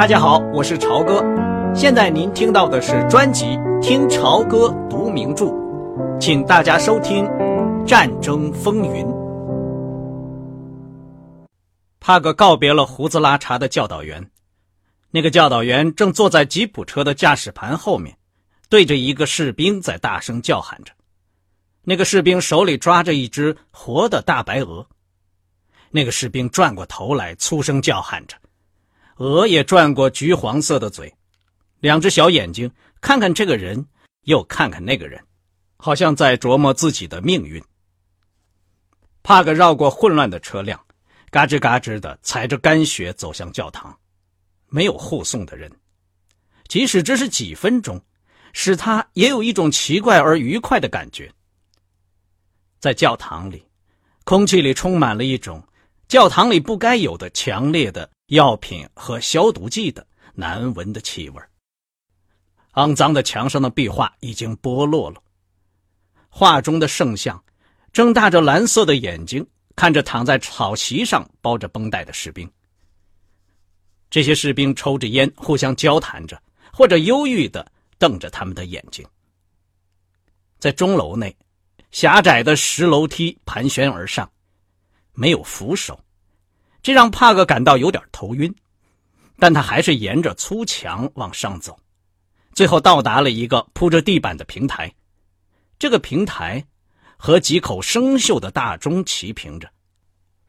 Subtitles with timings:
[0.00, 1.22] 大家好，我是朝哥。
[1.74, 3.44] 现在您听到的是专辑
[3.82, 5.44] 《听朝歌读名著》，
[6.18, 7.26] 请大家收听
[7.84, 9.04] 《战争风云》。
[12.00, 14.26] 帕格告别了胡子拉碴的教导员，
[15.10, 18.16] 那个教导员正坐在吉普车的驾驶盘后面，
[18.70, 20.94] 对着一个士兵在大声叫喊着。
[21.82, 24.86] 那个士兵手里抓着一只活的大白鹅。
[25.90, 28.34] 那个士兵转过头来，粗声叫喊着。
[29.20, 31.14] 鹅也转过橘黄色的嘴，
[31.80, 32.70] 两只小眼睛
[33.02, 33.86] 看看这个人，
[34.22, 35.22] 又看看那个人，
[35.76, 37.62] 好像在琢磨自己的命运。
[39.22, 40.82] 帕格绕过混乱的车辆，
[41.30, 43.94] 嘎吱嘎吱的踩着干雪走向教堂，
[44.70, 45.70] 没有护送的人，
[46.66, 48.02] 即使只是几分钟，
[48.54, 51.30] 使他也有一种奇怪而愉快的感觉。
[52.78, 53.62] 在教堂里，
[54.24, 55.62] 空气里充满了一种
[56.10, 58.10] 教堂里不该有的强烈的。
[58.30, 61.42] 药品和消毒剂的难闻的气味。
[62.74, 65.20] 肮脏的墙上的壁画已经剥落了。
[66.28, 67.42] 画中的圣像
[67.92, 72.48] 睁大着蓝色的眼睛，看着躺在草席上包着绷带的士兵。
[74.08, 76.40] 这些士兵抽着烟，互相交谈着，
[76.72, 77.66] 或者忧郁的
[77.98, 79.04] 瞪着他们的眼睛。
[80.60, 81.36] 在钟楼内，
[81.90, 84.30] 狭窄的石楼梯盘旋而上，
[85.14, 86.00] 没有扶手。
[86.82, 88.54] 这让帕克感到有点头晕，
[89.38, 91.78] 但他还是沿着粗墙往上走，
[92.54, 94.90] 最后到达了一个铺着地板的平台。
[95.78, 96.64] 这个平台
[97.18, 99.70] 和几口生锈的大钟齐平着，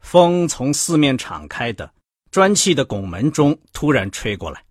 [0.00, 1.92] 风从四面敞开的
[2.30, 4.64] 砖砌的拱门中突然吹过来。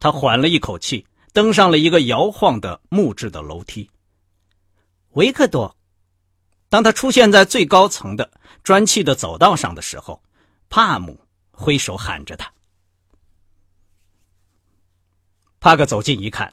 [0.00, 3.90] 他缓了一口气，登上了一个摇晃的木质的楼梯。
[5.10, 5.76] 维克多，
[6.70, 8.30] 当他出现在最高层的
[8.62, 10.22] 砖砌的走道上的时候。
[10.68, 11.18] 帕姆
[11.50, 12.52] 挥手喊着他。
[15.60, 16.52] 帕克走近一看，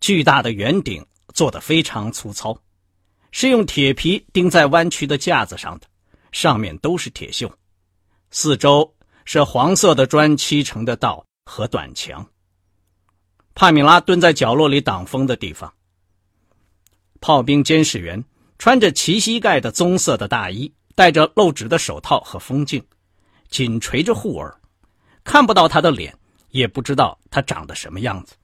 [0.00, 2.56] 巨大的圆顶做得非常粗糙，
[3.32, 5.86] 是用铁皮钉在弯曲的架子上的，
[6.32, 7.50] 上面都是铁锈，
[8.30, 12.24] 四周是黄色的砖砌成的道和短墙。
[13.54, 15.74] 帕米拉蹲在角落里挡风的地方。
[17.20, 18.24] 炮兵监视员
[18.58, 22.82] 穿着齐膝盖的棕色的大衣，戴着露指的手套和风镜。
[23.50, 24.60] 紧垂着护耳，
[25.24, 26.16] 看不到他的脸，
[26.50, 28.34] 也不知道他长得什么样子。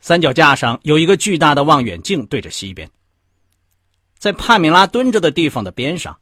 [0.00, 2.90] 三脚架上有一个巨大的望远镜对着西边。
[4.16, 6.20] 在帕米拉蹲着的地方的边上，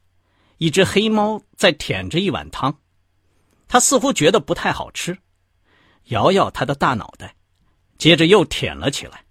[0.57, 2.77] 一只黑猫在舔着一碗汤，
[3.67, 5.17] 它似乎觉得不太好吃，
[6.05, 7.35] 摇摇它的大脑袋，
[7.97, 9.25] 接着又舔了起来。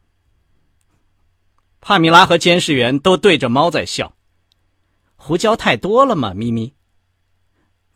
[1.80, 4.14] 帕米拉和监视员都对着猫在笑。
[5.16, 6.74] 胡椒太多了吗，咪咪？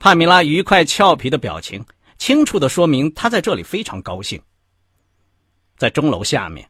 [0.02, 1.80] 帕米拉愉快俏皮的表情，
[2.18, 4.42] 清楚的说明她在这里非常高兴。
[5.76, 6.68] 在钟楼下面，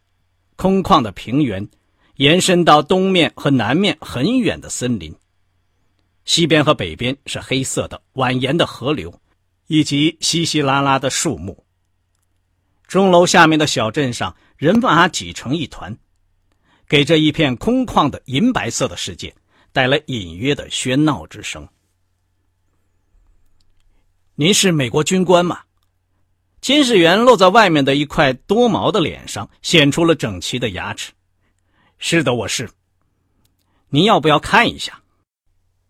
[0.56, 1.66] 空旷的平原
[2.16, 5.16] 延伸到东面和南面很远的森林，
[6.26, 9.19] 西边和北边是黑色的蜿蜒的河流，
[9.66, 11.64] 以及稀稀拉拉的树木。
[12.87, 15.97] 钟楼下面的小镇上，人马挤成一团，
[16.87, 19.34] 给这一片空旷的银白色的世界
[19.72, 21.66] 带来隐约的喧闹之声。
[24.34, 25.60] 您是美国军官吗？
[26.62, 31.12] 监视员露在外面的一块多毛的脸上显出了整齐的牙齿。
[31.98, 32.70] 是的，我是。
[33.91, 35.03] 您要不要看一下？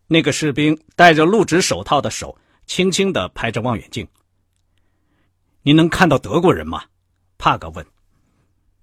[0.09, 2.37] 那个士兵戴着露指手套的手
[2.67, 4.07] 轻轻的拍着望远镜。
[5.63, 6.83] 您能看到德国人吗？
[7.39, 7.87] 帕克问。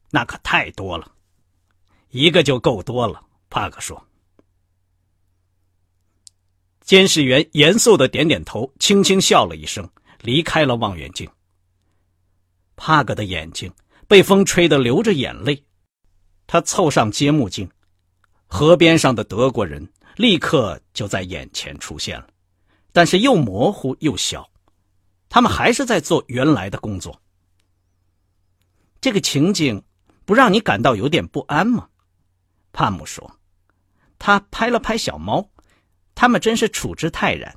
[0.09, 1.11] 那可太多了，
[2.11, 3.21] 一个就够多了。
[3.49, 4.01] 帕克说。
[6.89, 9.87] 监视员严肃的点点头，轻轻笑了一声，
[10.21, 11.29] 离开了望远镜。
[12.75, 13.71] 帕格的眼睛
[14.07, 15.63] 被风吹得流着眼泪，
[16.47, 17.69] 他凑上接目镜，
[18.47, 22.27] 河边上的德国人立刻就在眼前出现了，
[22.91, 24.49] 但是又模糊又小，
[25.29, 27.21] 他们还是在做原来的工作。
[28.99, 29.79] 这个情景
[30.25, 31.87] 不让你感到有点不安吗？
[32.73, 33.31] 帕姆说，
[34.17, 35.47] 他拍了拍小猫。
[36.19, 37.55] 他们真是处之泰然。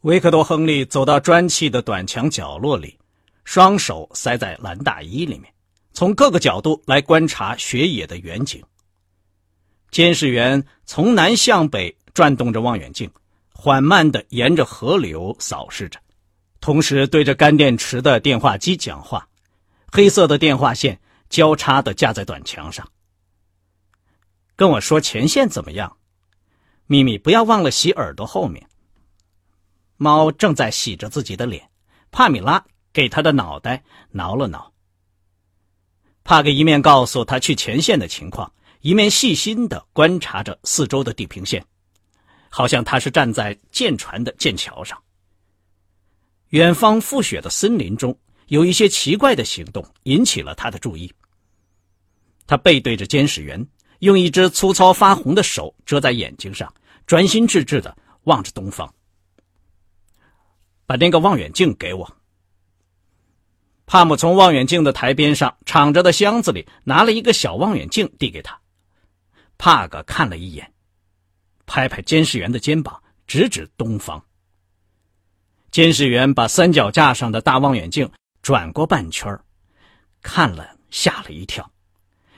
[0.00, 2.98] 维克多·亨利走到砖砌的短墙角落里，
[3.44, 5.52] 双手塞在蓝大衣里面，
[5.92, 8.64] 从各个角度来观察雪野的远景。
[9.90, 13.10] 监视员从南向北转动着望远镜，
[13.52, 16.00] 缓慢地沿着河流扫视着，
[16.62, 19.28] 同时对着干电池的电话机讲话。
[19.92, 20.98] 黑色的电话线
[21.28, 22.88] 交叉地架在短墙上。
[24.56, 25.98] 跟我说前线怎么样？
[26.90, 28.66] 咪咪，不要忘了洗耳朵后面。
[29.96, 31.70] 猫正在洗着自己的脸，
[32.10, 34.72] 帕米拉给他的脑袋挠了挠。
[36.24, 41.64] 帕克一面告诉他去前线的情况，一面细心的观察着四周的地平线，
[42.48, 45.00] 好像他是站在舰船的舰桥上。
[46.48, 51.14] 远方覆雪的森林中有一些奇怪的行动，引起了他的注意。
[52.48, 53.64] 他背对着监视员，
[54.00, 56.72] 用一只粗糙发红的手遮在眼睛上，
[57.10, 58.94] 专心致志的望着东方。
[60.86, 62.16] 把那个望远镜给我。
[63.84, 68.60] 帕姆从望远镜的台边上敞着的箱子里拿了一个小望远镜，递给他。
[69.58, 70.72] 帕格看了一眼，
[71.66, 74.24] 拍拍监视员的肩膀，指指东方。
[75.72, 78.08] 监视员把三脚架上的大望远镜
[78.40, 79.36] 转过半圈
[80.22, 81.72] 看了，吓了一跳，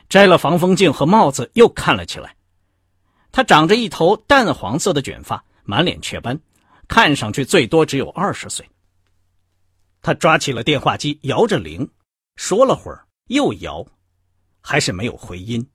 [0.08, 2.34] 摘了防风镜和帽子，又看了起来。
[3.32, 6.38] 他长着一头淡黄色的卷发，满脸雀斑，
[6.86, 8.68] 看上去最多只有二十岁。
[10.02, 11.90] 他抓起了电话机，摇着铃，
[12.36, 13.86] 说了会儿，又摇，
[14.60, 15.66] 还是没有回音。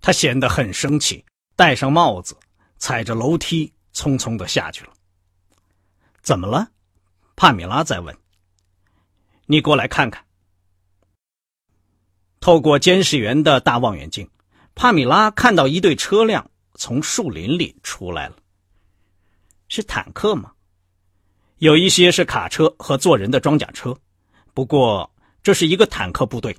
[0.00, 1.24] 他显得很生气，
[1.54, 2.36] 戴上帽子，
[2.78, 4.92] 踩着楼梯，匆匆的下去了。
[6.22, 6.68] 怎么了？
[7.36, 8.16] 帕米拉在问。
[9.46, 10.24] 你过来看看。
[12.40, 14.28] 透过监视员的大望远镜，
[14.78, 18.36] 帕米拉看到一队车辆从树林里出来了。
[19.66, 20.52] 是坦克吗？
[21.56, 23.98] 有一些是卡车和坐人的装甲车，
[24.54, 26.56] 不过这是一个坦克部队。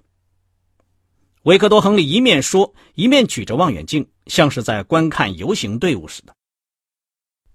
[1.43, 6.35] 维克多·亨利一面说，一面举着望远镜，像是在观看游行队伍似的。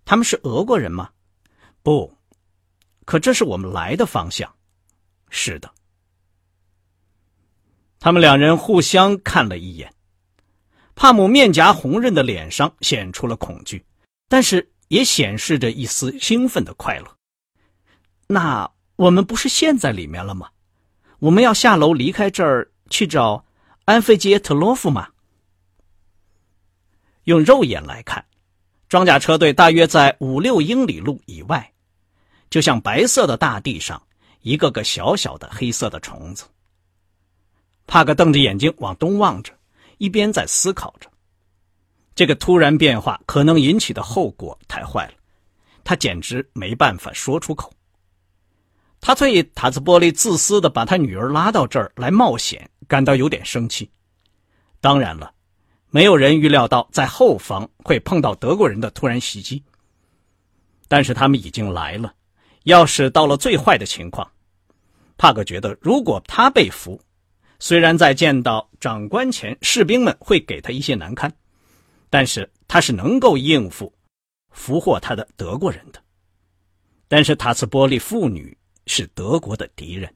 [0.07, 1.11] 他们是俄国人吗？
[1.83, 2.11] 不，
[3.05, 4.51] 可这是我们来的方向。
[5.29, 5.71] 是的，
[8.01, 9.94] 他们两人互相看了一眼。
[10.95, 13.85] 帕姆面颊红润的脸上显出了恐惧，
[14.29, 17.17] 但是也显示着一丝兴奋的快乐。
[18.27, 20.49] 那我们不是陷在里面了吗？
[21.19, 23.45] 我们要下楼离开这儿去找
[23.87, 25.09] 安菲杰特洛夫吗？
[27.25, 28.25] 用肉眼来看，
[28.89, 31.73] 装甲车队大约在五六英里路以外。
[32.51, 34.01] 就像白色的大地上
[34.43, 36.45] 一个个小小的黑色的虫子。
[37.87, 39.53] 帕克瞪着眼睛往东望着，
[39.99, 41.09] 一边在思考着，
[42.15, 45.15] 这个突然变化可能引起的后果太坏了，
[45.83, 47.73] 他简直没办法说出口。
[49.01, 53.91] 他对塔兹波利自私的把他女儿拉到这儿来冒险感到有点生气。
[54.81, 55.33] 当然了，
[55.91, 59.63] 没有人预料到在后方会碰到德国人的突然袭击，
[60.89, 62.15] 但是他们已经来了。
[62.65, 64.27] 要是到了最坏的情况，
[65.19, 66.99] 帕克觉得，如果他被俘，
[67.59, 71.33] 虽然在见到长官前，士兵们会给他一些难堪，
[72.11, 73.93] 但是他是能够应付
[74.51, 76.03] 俘获他的德国人的。
[77.09, 78.57] 但是塔斯波利妇女
[78.87, 80.13] 是德国的敌人。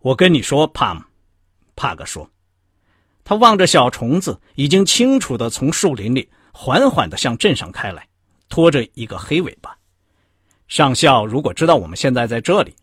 [0.00, 1.02] 我跟你说，帕姆，
[1.74, 2.30] 帕克说，
[3.24, 8.06] 他望着小虫子，已经清楚的从树林里缓缓的向镇上开来，
[8.48, 9.76] 拖着一个黑尾巴。
[10.68, 12.74] 上校如果知道我们现在在这里，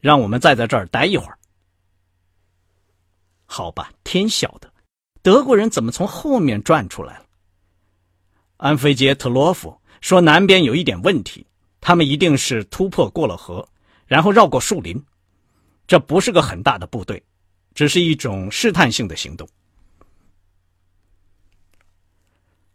[0.00, 1.38] 让我们再在这儿待一会儿。
[3.46, 4.72] 好吧，天晓得，
[5.22, 7.26] 德国人怎么从后面转出来了？
[8.56, 11.46] 安菲杰特洛夫说：“南边有一点问题，
[11.80, 13.66] 他们一定是突破过了河，
[14.06, 15.02] 然后绕过树林。
[15.86, 17.22] 这不是个很大的部队，
[17.74, 19.48] 只是一种试探性的行动。”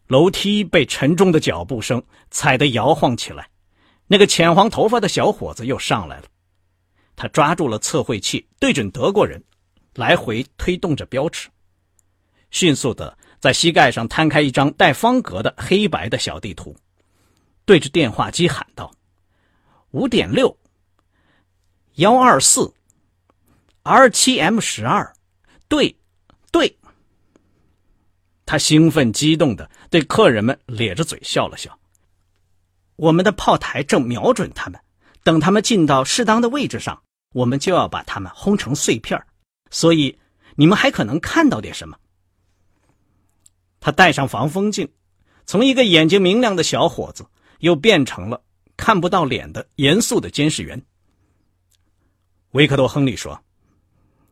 [0.07, 3.49] 楼梯被沉重的脚步声踩得摇晃起来。
[4.07, 6.27] 那个浅黄头发的小伙子又上来了，
[7.15, 9.43] 他抓住了测绘器，对准德国人，
[9.93, 11.49] 来回推动着标尺，
[12.51, 16.75] 迅速的在膝盖上摊开一张带方格的黑白的小地图，
[17.65, 18.93] 对着电话机喊道
[19.91, 20.57] ：“五点六，
[21.95, 22.73] 幺二四
[23.83, 25.13] ，R 七 M 十二，
[25.67, 25.97] 对，
[26.51, 26.77] 对。”
[28.45, 31.79] 他兴奋激动的对客人们咧着嘴笑了笑。
[32.95, 34.79] 我们的炮台正瞄准他们，
[35.25, 37.01] 等他们进到适当的位置上，
[37.33, 39.19] 我们就要把他们轰成碎片
[39.71, 40.15] 所以，
[40.55, 41.97] 你们还可能看到点什么。
[43.79, 44.87] 他戴上防风镜，
[45.47, 47.25] 从一个眼睛明亮的小伙子，
[47.57, 48.39] 又变成了
[48.77, 50.79] 看不到脸的严肃的监视员。
[52.51, 53.43] 维克多·亨利说：“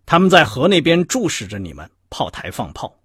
[0.05, 2.95] 他们在河那边注视着你们炮台放炮。”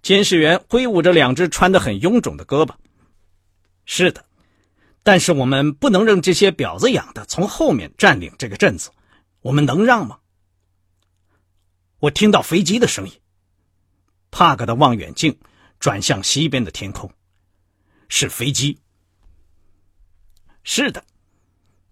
[0.00, 2.72] 监视员挥舞着两只穿得很臃肿的胳膊。
[3.84, 4.24] 是的，
[5.02, 8.90] 但是我们不能让这些婊子养的从后面占领这个镇子，
[9.40, 10.18] 我们能让吗？
[11.98, 13.12] 我听到飞机的声音。
[14.30, 15.36] 帕克的望远镜
[15.78, 17.12] 转向西边的天空，
[18.08, 18.78] 是飞机。
[20.62, 21.04] 是的。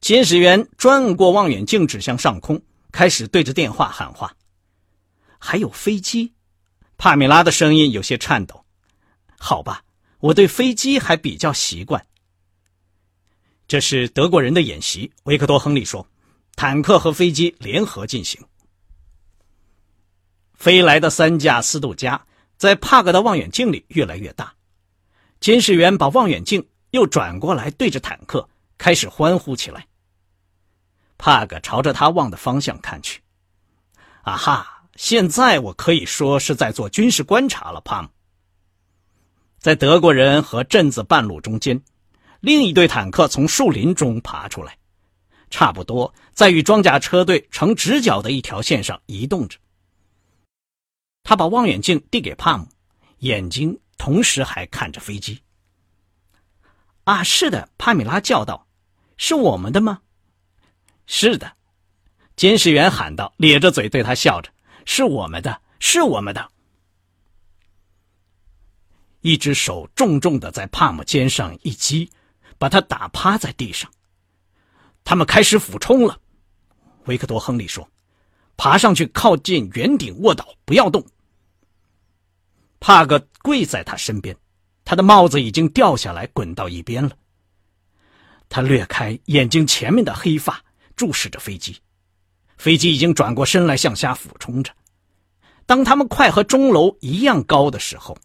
[0.01, 2.63] 监视员转过望远镜，指向上空，
[2.93, 4.37] 开始对着电话喊话。
[5.39, 6.33] 还有飞机，
[6.97, 8.65] 帕米拉的声音有些颤抖。
[9.39, 9.83] 好吧，
[10.21, 12.07] 我对飞机还比较习惯。
[13.69, 16.09] 这是德国人的演习，维克多·亨利说，
[16.57, 18.43] 坦克和飞机联合进行。
[20.55, 24.55] 飞来的三架斯杜加在帕格的望远镜里越来越大。
[25.39, 28.49] 监视员把望远镜又转过来，对着坦克，
[28.79, 29.87] 开始欢呼起来。
[31.19, 33.21] 帕格朝着他望的方向看去。
[34.23, 34.85] 啊哈！
[34.97, 38.09] 现在我可以说是在做军事观察了，帕姆。
[39.59, 41.81] 在德国人和镇子半路中间，
[42.41, 44.79] 另一队坦克从树林中爬出来，
[45.51, 49.59] 差不多在与装甲车队成直角的一条线上移动着。
[51.25, 52.69] 他把望远镜递给帕姆，
[53.19, 55.43] 眼睛同时还看着飞机。
[57.05, 58.67] 啊，是的，帕米拉叫道
[59.17, 60.01] ：“是我们的吗
[61.07, 61.57] ？”“是的。”
[62.37, 64.51] 监视员喊道，咧着嘴对他笑着
[64.87, 66.51] ：“是我们的，是我们的。”
[69.23, 72.09] 一只手重重的在帕姆肩上一击，
[72.59, 73.91] 把他打趴在地上。
[75.05, 76.21] 他们开始俯冲了，
[77.07, 77.89] 维克多·亨利说
[78.59, 81.03] ：“爬上去，靠近圆顶卧倒，不要动。”
[82.81, 84.37] 帕格跪在他身边，
[84.85, 87.17] 他的帽子已经掉下来，滚到一边了。
[88.49, 90.63] 他掠开眼睛前面的黑发，
[90.95, 91.81] 注视着飞机。
[92.57, 94.73] 飞机已经转过身来，向下俯冲着。
[95.65, 98.17] 当他们快和钟楼一样高的时候，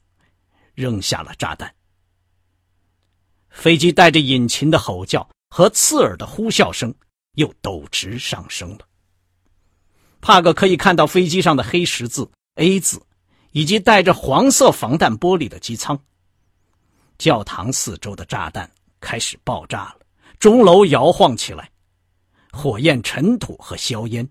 [0.76, 1.74] 扔下了炸弹。
[3.54, 6.94] 飞机带着引擎的吼叫和刺耳的呼啸声，
[7.36, 8.80] 又陡直上升了。
[10.20, 13.02] 帕格可以看到飞机上的黑十字 A 字。
[13.54, 15.98] 以及带着黄色防弹玻璃的机舱。
[17.20, 18.68] 教堂四周的炸弹
[19.00, 20.00] 开始爆炸了，
[20.40, 21.70] 钟楼摇晃起来，
[22.52, 24.28] 火焰、尘土和硝烟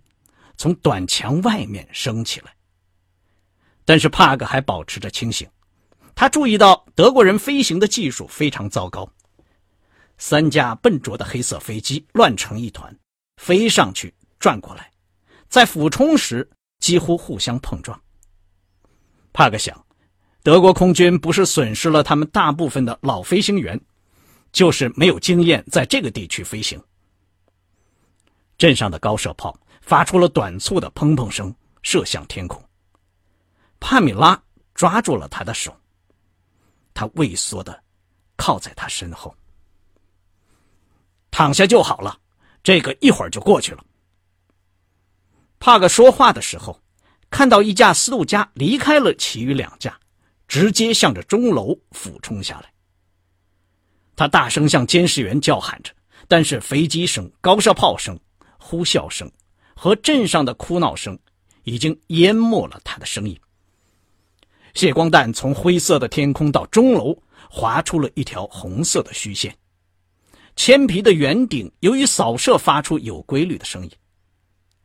[0.57, 2.53] 从短墙外面升起来。
[3.85, 5.49] 但是帕格还保持着清醒，
[6.15, 9.11] 他注意到德国人飞行的技术非常糟糕。
[10.19, 12.97] 三架笨拙的黑色飞机乱成一团，
[13.39, 14.91] 飞上去转过来，
[15.49, 18.01] 在俯冲时几乎互相碰撞。
[19.33, 19.85] 帕克想，
[20.43, 23.81] 德国空军不是损失了他们大部分的老飞行员，
[24.53, 26.81] 就是没有经验在这个地区飞行。
[28.59, 31.53] 镇上的高射炮发出了短促的砰砰声，
[31.83, 32.63] 射向天空。
[33.81, 34.41] 帕米拉
[34.75, 35.75] 抓住了他的手，
[36.95, 37.83] 他畏缩的
[38.37, 39.35] 靠在他身后，
[41.31, 42.19] 躺下就好了，
[42.63, 43.85] 这个一会儿就过去了。
[45.59, 46.79] 帕克说话的时候。
[47.35, 49.99] 看到一架斯杜加离开了其余两架，
[50.47, 52.71] 直接向着钟楼俯冲下来。
[54.15, 55.95] 他大声向监视员叫喊着，
[56.29, 58.21] 但是飞机声、高射炮声、
[58.59, 59.33] 呼啸声
[59.75, 61.19] 和镇上的哭闹声
[61.65, 63.41] 已经淹没了他的声音。
[64.75, 67.17] 谢光弹从灰色的天空到钟楼
[67.51, 69.57] 划出了一条红色的虚线，
[70.57, 73.91] 铅皮的圆顶由于扫射发出有规律的声音。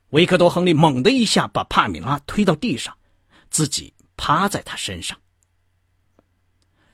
[0.09, 2.97] 维克多·亨利猛地一下把帕米拉推到地上，
[3.49, 5.17] 自己趴在他身上。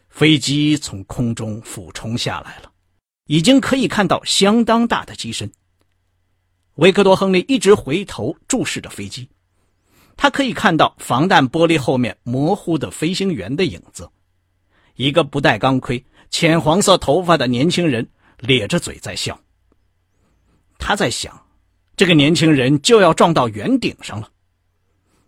[0.10, 2.72] 飞机从空中俯冲下来了，
[3.26, 5.52] 已经可以看到相当大的机身。
[6.76, 9.30] 维克多·亨利一直回头注视着飞机，
[10.24, 14.10] 他可以看到防弹玻璃后面模糊的飞行员的影子。
[14.96, 19.38] 一个不戴钢盔、浅黄色头发的年轻人咧着嘴在笑。
[20.80, 21.46] 他在想。
[21.98, 24.32] 这个年轻人就要撞到圆顶上了，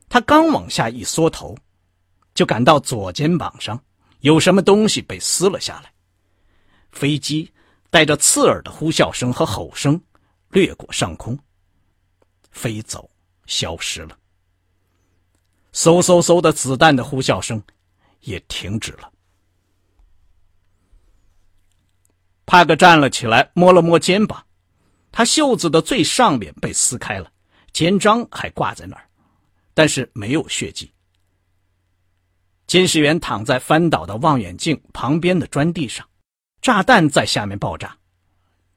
[0.08, 1.58] 他刚往下一缩头，
[2.34, 3.78] 就感到左肩膀上
[4.22, 5.92] 有什么东西被撕了下来。
[6.94, 7.52] 飞机
[7.90, 10.02] 带着刺耳的呼啸声和吼声
[10.52, 11.38] 掠过上空，
[12.50, 13.10] 飞走，
[13.46, 14.18] 消失了。
[15.75, 17.62] 嗖嗖嗖的子弹的呼啸声
[18.22, 19.12] 也停止了。
[22.46, 24.41] 帕克站了起来，摸了摸肩膀。
[25.12, 27.29] 他袖子的最上面被撕开了，
[27.74, 29.05] 肩章还挂在那儿，
[29.74, 30.89] 但是没有血迹。
[32.67, 36.08] 监视员躺在翻倒的望远镜旁边的砖地上，
[36.62, 37.98] 炸弹在下面爆炸，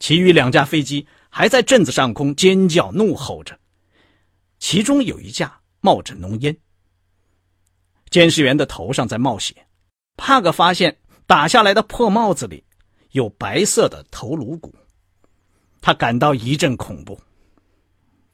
[0.00, 3.56] 其余两架飞机还在镇子上空尖叫怒吼着，
[4.58, 6.56] 其中有一架冒着浓烟。
[8.10, 9.54] 监视员的头上在冒血，
[10.16, 10.96] 帕克发现
[11.26, 12.64] 打下来的破帽子里
[13.10, 14.74] 有白色的头颅骨。
[15.80, 17.18] 他感到一阵恐怖。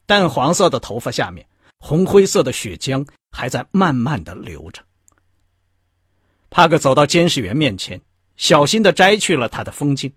[0.05, 4.81] 淡黄色的头发下面，红灰色的血浆还在慢慢的流着。
[6.49, 7.99] 帕克走到监视员面前，
[8.37, 10.11] 小心的摘去了他的风镜。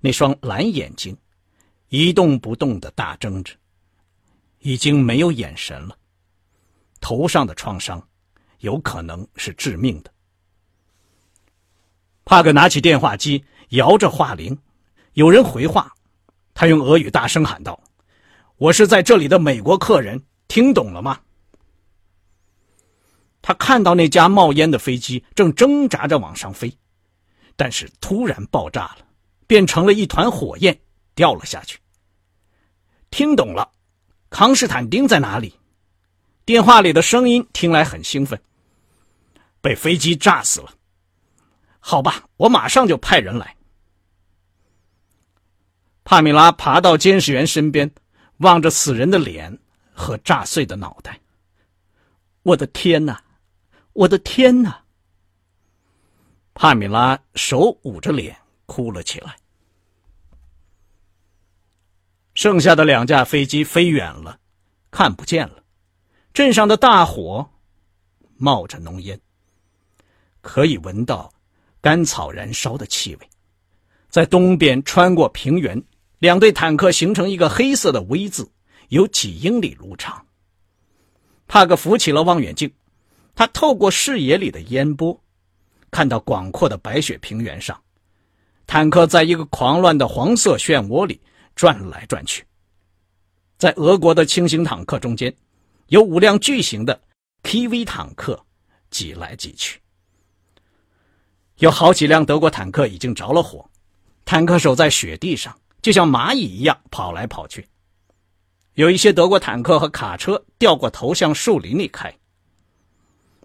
[0.00, 1.16] 那双蓝眼睛
[1.88, 3.54] 一动不动的大睁着，
[4.58, 5.96] 已经没有眼神了。
[7.04, 8.02] 头上的创伤
[8.60, 10.10] 有可能是致命的。
[12.24, 14.58] 帕克拿起电话机，摇着话铃，
[15.12, 15.92] 有人回话，
[16.54, 17.78] 他用俄语大声喊道
[18.56, 21.20] ：“我是在这里的美国客人，听懂了吗？”
[23.42, 26.74] 他看到那架冒烟的飞机正挣扎着往上飞，
[27.54, 29.06] 但是突然爆炸了，
[29.46, 30.80] 变成了一团火焰，
[31.14, 31.78] 掉了下去。
[33.10, 33.70] 听懂了，
[34.30, 35.54] 康斯坦丁在哪里？
[36.44, 38.40] 电话里的声音听来很兴奋。
[39.60, 40.74] 被飞机炸死了。
[41.80, 43.56] 好吧，我马上就派人来。
[46.04, 47.90] 帕米拉爬到监视员身边，
[48.38, 49.58] 望着死人的脸
[49.94, 51.18] 和炸碎的脑袋。
[52.42, 53.24] 我的天哪！
[53.94, 54.84] 我的天哪！
[56.52, 58.36] 帕米拉手捂着脸
[58.66, 59.36] 哭了起来。
[62.34, 64.38] 剩下的两架飞机飞远了，
[64.90, 65.63] 看不见了。
[66.34, 67.48] 镇上的大火
[68.36, 69.18] 冒着浓烟，
[70.40, 71.32] 可以闻到
[71.80, 73.30] 干草燃烧的气味。
[74.10, 75.80] 在东边穿过平原，
[76.18, 78.50] 两队坦克形成一个黑色的 V 字，
[78.88, 80.26] 有几英里路长。
[81.46, 82.70] 帕克扶起了望远镜。
[83.36, 85.20] 他透过视野里的烟波，
[85.92, 87.80] 看到广阔的白雪平原上，
[88.66, 91.20] 坦克在一个狂乱的黄色漩涡里
[91.54, 92.44] 转来转去。
[93.56, 95.34] 在俄国的轻型坦克中间，
[95.86, 97.00] 有五辆巨型的
[97.42, 98.44] KV 坦克
[98.90, 99.80] 挤来挤去。
[101.58, 103.68] 有好几辆德国坦克已经着了火，
[104.24, 107.66] 坦克手在雪地上就像蚂蚁一样跑来跑去。
[108.74, 112.12] 有一些德国坦克和卡车掉过头向树林里开。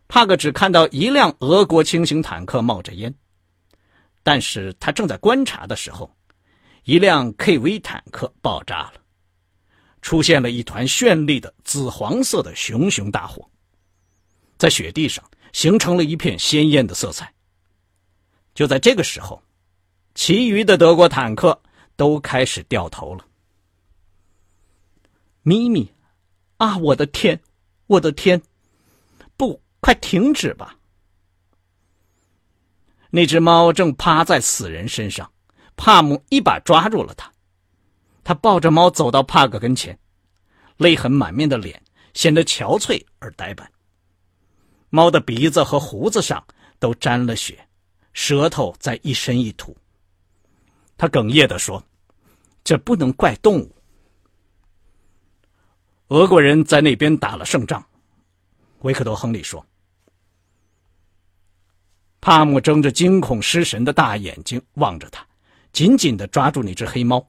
[0.07, 3.13] 帕克只看到一辆俄国轻型坦克冒着烟，
[4.23, 6.11] 但是他正在观察的时候，
[6.83, 8.93] 一辆 KV 坦克爆炸了，
[10.01, 13.49] 出现了一团绚丽的紫黄色的熊熊大火，
[14.57, 17.33] 在雪地上形成了一片鲜艳的色彩。
[18.53, 19.41] 就在这个时候，
[20.15, 21.61] 其余的德国坦克
[21.95, 23.25] 都开始掉头了。
[25.43, 25.91] 咪咪，
[26.57, 27.41] 啊，我的天，
[27.87, 28.41] 我的天，
[29.37, 29.61] 不！
[29.81, 30.77] 快停止吧！
[33.11, 35.31] 那只猫正趴在死人身上，
[35.77, 37.31] 帕姆一把抓住了它。
[38.23, 39.97] 他抱着猫走到帕克跟前，
[40.77, 41.81] 泪痕满面的脸
[42.13, 43.71] 显得憔悴而呆板。
[44.89, 46.43] 猫的鼻子和胡子上
[46.79, 47.67] 都沾了血，
[48.13, 49.75] 舌头在一伸一吐。
[50.97, 51.83] 他哽咽的说
[52.63, 53.75] ：“这不能怪动物。”
[56.09, 57.85] 俄国人在那边打了胜仗，
[58.79, 59.65] 维克多·亨利说。
[62.19, 65.25] 帕姆睁着惊恐失神的大眼睛望着他，
[65.71, 67.25] 紧紧的抓住那只黑猫。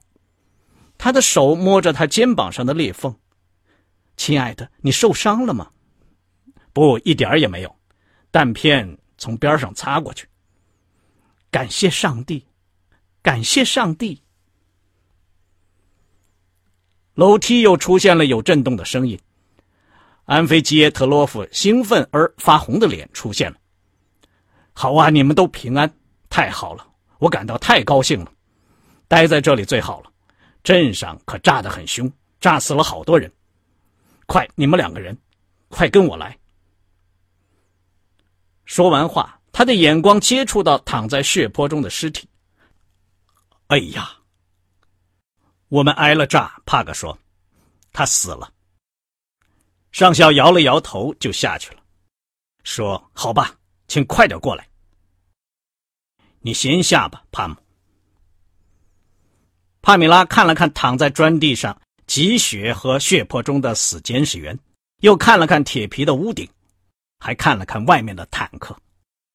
[1.03, 3.17] 他的手摸着他肩膀上的裂缝。
[4.15, 5.71] “亲爱的，你受伤了吗
[6.73, 7.75] ？”“不，一点也没有，
[8.29, 10.27] 弹片从边上擦过去。
[11.49, 12.45] ”“感谢上帝，
[13.23, 14.21] 感谢上帝！”
[17.15, 19.19] 楼梯又出现了有震动的声音。
[20.25, 23.57] 安菲基耶特洛夫兴奋而发红的脸出现了。
[24.73, 25.91] 好啊，你们都平安，
[26.29, 26.87] 太好了，
[27.17, 28.31] 我感到太高兴了。
[29.07, 30.10] 待在这里最好了，
[30.63, 33.31] 镇上可炸得很凶，炸死了好多人。
[34.25, 35.17] 快，你们两个人，
[35.69, 36.37] 快跟我来。
[38.65, 42.29] 说完话，他的眼光接触到躺在血泊中的尸体。
[43.67, 44.17] 哎呀，
[45.67, 47.17] 我们挨了炸，帕克说，
[47.91, 48.53] 他死了。
[49.91, 51.81] 上校摇了摇头，就下去了，
[52.63, 54.69] 说：“好吧，请快点过来。”
[56.39, 57.55] 你先下吧，帕姆。
[59.81, 64.57] 帕米拉看了看躺在砖地上、积雪和血泊中的死监视员，
[65.01, 66.47] 又看了看铁皮的屋顶，
[67.19, 68.77] 还看了看外面的坦克，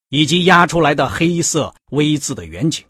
[0.09, 2.85] 以及压出来的黑色 V 字的远景。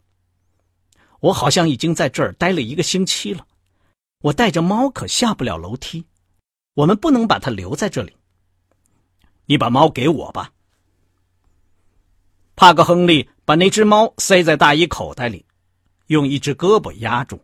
[1.19, 3.45] 我好像已经在这儿待了一个星期了。
[4.21, 6.05] 我带着猫可下不了楼梯，
[6.75, 8.15] 我们不能把它留在这里。
[9.45, 10.51] 你把猫给我吧。
[12.55, 15.43] 帕克·亨利把那只猫塞在大衣口袋里，
[16.07, 17.39] 用一只胳膊压住，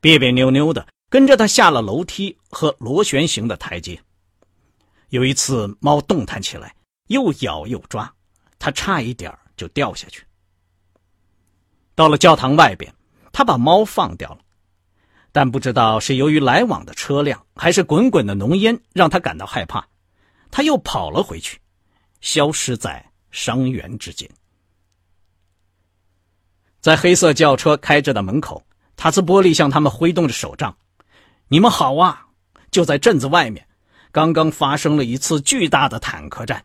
[0.00, 4.00] 别别扭扭的跟着他下了楼梯和螺旋形的台阶。
[5.10, 6.74] 有一次，猫动弹起来，
[7.08, 8.12] 又咬又抓，
[8.58, 10.24] 他差一点就掉下去。
[11.94, 12.94] 到了教堂外边，
[13.32, 14.38] 他把猫放掉了，
[15.32, 19.86] 但不知道是由于来往的车辆，还是滚滚的浓烟让他感到害怕，
[20.50, 21.60] 他又跑了回去，
[22.20, 23.06] 消失在。
[23.32, 24.28] 伤员之间，
[26.80, 28.60] 在黑色轿车开着的门口，
[29.00, 30.76] 塔兹波利向他们挥动着手杖
[31.48, 32.26] ：“你们好啊！
[32.70, 33.66] 就在镇子外面，
[34.12, 36.62] 刚刚发生了一次巨大的坦克战。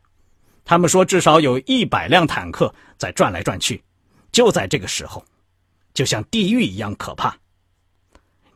[0.66, 3.82] 他们说至少有一百辆坦克在转来转去。
[4.34, 5.24] 就在这个时候，
[5.94, 7.38] 就像地狱一样可怕。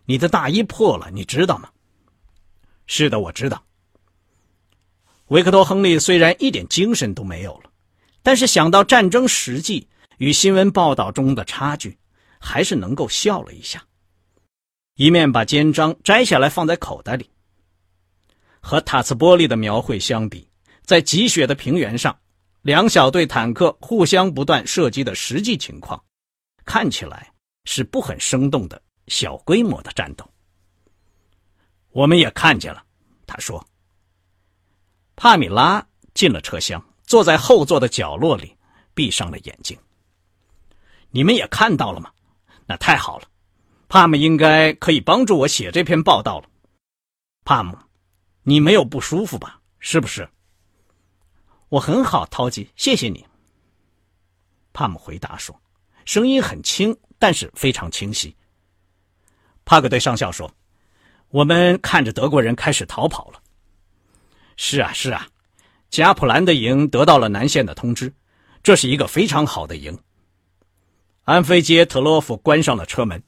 [0.04, 1.70] 你的大衣破了，你知道吗
[2.86, 3.64] ？”“是的，我知道。”
[5.28, 7.72] 维克多·亨利虽然一点精神都没有了，
[8.24, 9.88] 但是想到战争实际
[10.18, 11.98] 与新闻报道中的差距，
[12.40, 13.86] 还是能够笑了一下，
[14.96, 17.30] 一面把肩章摘下来放在口袋里。
[18.62, 20.50] 和塔斯波利的描绘相比，
[20.84, 22.18] 在积雪的平原上，
[22.62, 26.04] 两小队坦克互相不断射击的实际情况，
[26.66, 27.32] 看起来
[27.66, 30.30] 是不很生动的小规模的战斗。
[31.92, 32.84] 我们也看见了，
[33.26, 33.66] 他说。
[35.16, 38.56] 帕米拉进了车厢，坐在后座的角落里，
[38.94, 39.78] 闭上了眼睛。
[41.10, 42.12] 你们也看到了吗？
[42.70, 43.26] 那太好了，
[43.88, 46.48] 帕姆应该可以帮助我写这篇报道了。
[47.44, 47.76] 帕姆，
[48.44, 49.60] 你没有不舒服吧？
[49.80, 50.30] 是不是？
[51.70, 53.26] 我很好，陶吉，谢谢你。
[54.72, 55.60] 帕姆回答说，
[56.06, 58.36] 声音很轻，但是非常清晰。
[59.66, 60.52] 帕克对上校说
[61.30, 63.42] ：“我们看着德国人开始逃跑了。”
[64.58, 65.28] 是啊，是啊，
[65.90, 68.14] 加普兰的营得到了南线的通知，
[68.62, 69.98] 这是一个非常好的营。
[71.30, 73.22] 安菲杰特洛夫关上了车门，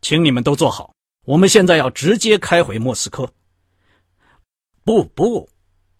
[0.00, 0.94] 请你们都坐好，
[1.26, 3.30] 我们现在要直接开回莫斯科。
[4.84, 5.46] 不不，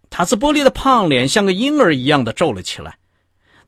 [0.09, 2.99] 塔斯波利的胖脸像个婴儿一样的皱了起来。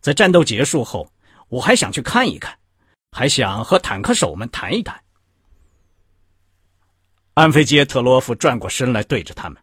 [0.00, 1.12] 在战斗结束后，
[1.50, 2.58] 我还想去看一看，
[3.12, 4.98] 还想和坦克手们谈一谈。
[7.34, 9.62] 安菲杰特洛夫转过身来，对着他们。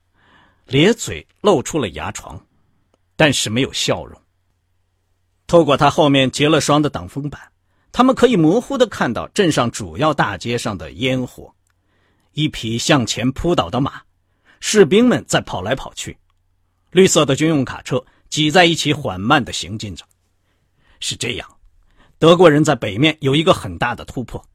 [0.67, 2.39] 咧嘴露出了牙床，
[3.15, 4.21] 但是没有笑容。
[5.47, 7.41] 透过他后面结了霜的挡风板，
[7.97, 11.55] 他们可以模糊的看到镇上主要大街上的烟火，
[12.33, 14.01] 一匹向前扑倒的马，
[14.59, 16.17] 士兵们在跑来跑去，
[16.91, 20.03] 绿色的军用卡车挤在一起缓慢的行进着。
[20.99, 21.49] 是这样，
[22.19, 24.45] 德国人在北面有一个很大的突破，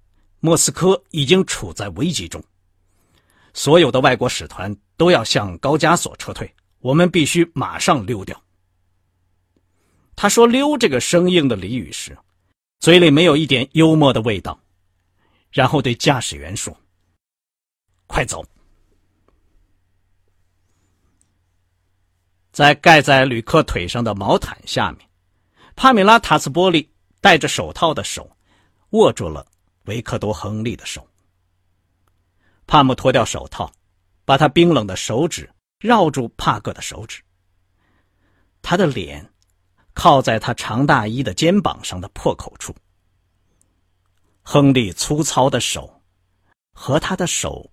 [0.41, 2.45] 莫斯科已经处在危机中。
[3.55, 8.39] 所有的外国使团都要向高加索撤退，我们必须马上溜掉。
[10.15, 12.15] 他说“溜”这个生硬的俚语时，
[12.81, 14.59] 嘴里没有一点幽默的味道，
[15.51, 16.75] 然后对驾驶员说
[18.09, 18.43] ：“快走。”
[22.51, 25.07] 在盖在旅客腿上的毛毯下面，
[25.77, 26.91] 帕米拉·塔斯波利
[27.21, 28.35] 戴着手套的手
[28.91, 29.47] 握住了
[29.85, 31.07] 维克多·亨利的手。
[32.67, 33.71] 帕姆脱掉手套，
[34.25, 37.23] 把他冰冷的手指绕住帕克的手指。
[38.63, 39.31] 他的脸
[39.95, 42.75] 靠在他长大衣的肩膀上的破口处。
[44.43, 46.03] 亨利粗糙的手
[46.73, 47.71] 和他的手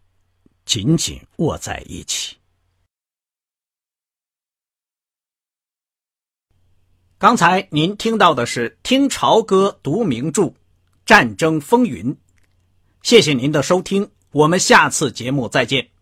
[0.65, 2.37] 紧紧握在一起。
[7.17, 10.53] 刚才您听到的是《听潮歌读名著：
[11.03, 12.13] 战争风云》，
[13.01, 14.11] 谢谢您的收听。
[14.31, 15.96] 我们下次节目再见。